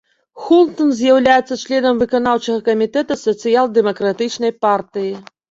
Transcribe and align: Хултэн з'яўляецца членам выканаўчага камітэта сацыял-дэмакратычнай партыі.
Хултэн 0.43 0.93
з'яўляецца 0.99 1.57
членам 1.63 1.99
выканаўчага 2.01 2.65
камітэта 2.71 3.19
сацыял-дэмакратычнай 3.27 4.57
партыі. 4.67 5.13